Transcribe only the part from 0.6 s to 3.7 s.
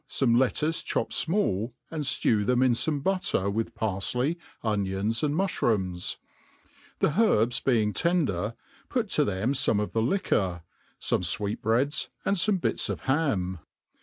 chopped fmall, and ftew them in fome butter